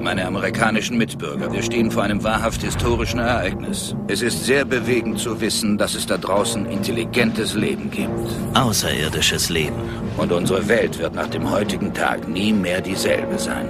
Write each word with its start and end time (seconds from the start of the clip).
Meine 0.00 0.26
amerikanischen 0.26 0.96
Mitbürger, 0.96 1.52
wir 1.52 1.62
stehen 1.62 1.90
vor 1.90 2.02
einem 2.02 2.24
wahrhaft 2.24 2.62
historischen 2.62 3.20
Ereignis. 3.20 3.94
Es 4.08 4.22
ist 4.22 4.46
sehr 4.46 4.64
bewegend 4.64 5.18
zu 5.18 5.42
wissen, 5.42 5.76
dass 5.76 5.94
es 5.94 6.06
da 6.06 6.16
draußen 6.16 6.64
intelligentes 6.64 7.54
Leben 7.54 7.90
gibt. 7.90 8.10
Außerirdisches 8.54 9.50
Leben. 9.50 9.76
Und 10.16 10.32
unsere 10.32 10.66
Welt 10.68 10.98
wird 10.98 11.14
nach 11.14 11.28
dem 11.28 11.50
heutigen 11.50 11.92
Tag 11.92 12.26
nie 12.26 12.50
mehr 12.50 12.80
dieselbe 12.80 13.38
sein. 13.38 13.66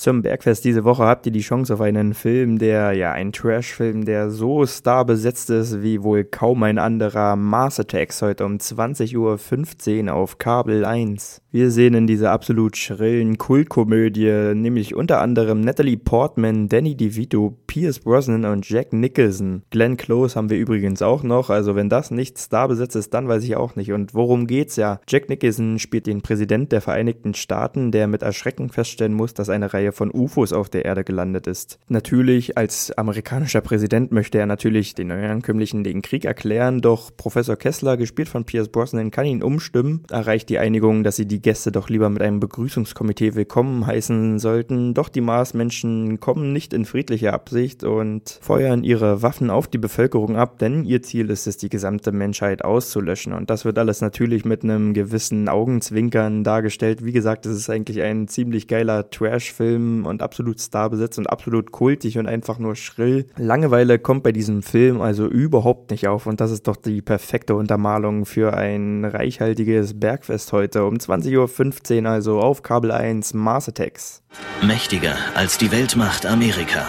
Zum 0.00 0.22
Bergfest 0.22 0.64
diese 0.64 0.84
Woche 0.84 1.04
habt 1.04 1.26
ihr 1.26 1.32
die 1.32 1.42
Chance 1.42 1.74
auf 1.74 1.82
einen 1.82 2.14
Film, 2.14 2.58
der, 2.58 2.92
ja, 2.92 3.12
ein 3.12 3.32
Trash-Film, 3.32 4.06
der 4.06 4.30
so 4.30 4.64
starbesetzt 4.64 5.50
ist 5.50 5.82
wie 5.82 6.02
wohl 6.02 6.24
kaum 6.24 6.62
ein 6.62 6.78
anderer. 6.78 7.36
Mars 7.36 7.78
Attacks 7.78 8.22
heute 8.22 8.46
um 8.46 8.56
20.15 8.56 10.06
Uhr 10.06 10.14
auf 10.14 10.38
Kabel 10.38 10.86
1. 10.86 11.42
Wir 11.52 11.70
sehen 11.70 11.92
in 11.92 12.06
dieser 12.06 12.30
absolut 12.30 12.78
schrillen 12.78 13.36
Kultkomödie 13.36 14.54
nämlich 14.54 14.94
unter 14.94 15.20
anderem 15.20 15.60
Natalie 15.60 15.98
Portman, 15.98 16.68
Danny 16.68 16.96
DeVito, 16.96 17.58
Pierce 17.66 17.98
Brosnan 17.98 18.46
und 18.46 18.66
Jack 18.70 18.94
Nicholson. 18.94 19.64
Glenn 19.70 19.98
Close 19.98 20.34
haben 20.34 20.48
wir 20.48 20.56
übrigens 20.56 21.02
auch 21.02 21.24
noch, 21.24 21.50
also 21.50 21.74
wenn 21.74 21.90
das 21.90 22.10
nicht 22.10 22.38
starbesetzt 22.38 22.96
ist, 22.96 23.12
dann 23.12 23.28
weiß 23.28 23.44
ich 23.44 23.56
auch 23.56 23.76
nicht. 23.76 23.92
Und 23.92 24.14
worum 24.14 24.46
geht's 24.46 24.76
ja? 24.76 25.00
Jack 25.08 25.28
Nicholson 25.28 25.78
spielt 25.78 26.06
den 26.06 26.22
Präsident 26.22 26.72
der 26.72 26.80
Vereinigten 26.80 27.34
Staaten, 27.34 27.90
der 27.90 28.06
mit 28.06 28.22
Erschrecken 28.22 28.70
feststellen 28.70 29.12
muss, 29.12 29.34
dass 29.34 29.50
eine 29.50 29.74
Reihe 29.74 29.89
Reihe 29.90 29.92
von 29.92 30.10
UFOs 30.12 30.52
auf 30.52 30.68
der 30.68 30.84
Erde 30.84 31.04
gelandet 31.04 31.46
ist. 31.46 31.78
Natürlich, 31.88 32.56
als 32.56 32.92
amerikanischer 32.92 33.60
Präsident 33.60 34.12
möchte 34.12 34.38
er 34.38 34.46
natürlich 34.46 34.94
den 34.94 35.08
Neuankömmlichen 35.08 35.84
den 35.84 36.02
Krieg 36.02 36.24
erklären, 36.24 36.80
doch 36.80 37.10
Professor 37.16 37.56
Kessler, 37.56 37.96
gespielt 37.96 38.28
von 38.28 38.44
Pierce 38.44 38.68
Brosnan, 38.68 39.10
kann 39.10 39.26
ihn 39.26 39.42
umstimmen, 39.42 40.04
erreicht 40.10 40.48
die 40.48 40.58
Einigung, 40.58 41.02
dass 41.02 41.16
sie 41.16 41.26
die 41.26 41.42
Gäste 41.42 41.72
doch 41.72 41.88
lieber 41.88 42.08
mit 42.08 42.22
einem 42.22 42.40
Begrüßungskomitee 42.40 43.34
willkommen 43.34 43.86
heißen 43.86 44.38
sollten, 44.38 44.94
doch 44.94 45.08
die 45.08 45.20
Marsmenschen 45.20 46.20
kommen 46.20 46.52
nicht 46.52 46.72
in 46.72 46.84
friedlicher 46.84 47.32
Absicht 47.32 47.84
und 47.84 48.38
feuern 48.40 48.84
ihre 48.84 49.22
Waffen 49.22 49.50
auf 49.50 49.68
die 49.68 49.78
Bevölkerung 49.78 50.36
ab, 50.36 50.58
denn 50.58 50.84
ihr 50.84 51.02
Ziel 51.02 51.30
ist 51.30 51.46
es, 51.46 51.56
die 51.56 51.68
gesamte 51.68 52.12
Menschheit 52.12 52.64
auszulöschen 52.64 53.32
und 53.32 53.50
das 53.50 53.64
wird 53.64 53.78
alles 53.78 54.00
natürlich 54.00 54.44
mit 54.44 54.62
einem 54.62 54.94
gewissen 54.94 55.48
Augenzwinkern 55.48 56.44
dargestellt. 56.44 57.04
Wie 57.04 57.12
gesagt, 57.12 57.46
es 57.46 57.56
ist 57.56 57.70
eigentlich 57.70 58.02
ein 58.02 58.28
ziemlich 58.28 58.68
geiler 58.68 59.10
Trash-Film, 59.10 59.79
Film 59.80 60.06
und 60.06 60.22
absolut 60.22 60.60
starbesetzt 60.60 61.18
und 61.18 61.28
absolut 61.28 61.72
kultig 61.72 62.18
und 62.18 62.26
einfach 62.26 62.58
nur 62.58 62.76
schrill. 62.76 63.26
Langeweile 63.36 63.98
kommt 63.98 64.22
bei 64.22 64.32
diesem 64.32 64.62
Film 64.62 65.00
also 65.00 65.26
überhaupt 65.26 65.90
nicht 65.90 66.08
auf 66.08 66.26
und 66.26 66.40
das 66.40 66.50
ist 66.50 66.68
doch 66.68 66.76
die 66.76 67.02
perfekte 67.02 67.54
Untermalung 67.54 68.26
für 68.26 68.54
ein 68.54 69.04
reichhaltiges 69.04 69.98
Bergfest 69.98 70.52
heute 70.52 70.84
um 70.84 70.94
20.15 70.94 72.02
Uhr, 72.02 72.10
also 72.10 72.40
auf 72.40 72.62
Kabel 72.62 72.92
1 72.92 73.34
Mars 73.34 73.68
Attacks. 73.68 74.22
Mächtiger 74.62 75.14
als 75.34 75.58
die 75.58 75.72
Weltmacht 75.72 76.26
Amerika. 76.26 76.86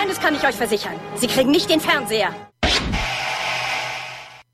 Eines 0.00 0.20
kann 0.20 0.34
ich 0.34 0.46
euch 0.46 0.54
versichern. 0.54 0.94
Sie 1.16 1.26
kriegen 1.26 1.50
nicht 1.50 1.70
den 1.70 1.80
Fernseher. 1.80 2.30